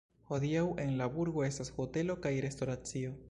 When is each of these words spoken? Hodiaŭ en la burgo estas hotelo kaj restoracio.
Hodiaŭ 0.29 0.63
en 0.85 0.95
la 1.01 1.09
burgo 1.17 1.45
estas 1.49 1.71
hotelo 1.77 2.17
kaj 2.27 2.35
restoracio. 2.49 3.17